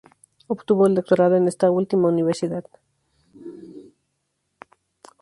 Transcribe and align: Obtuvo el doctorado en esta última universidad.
Obtuvo 0.47 0.87
el 0.87 0.95
doctorado 0.95 1.35
en 1.35 1.47
esta 1.47 1.69
última 1.69 2.07
universidad. 2.07 2.65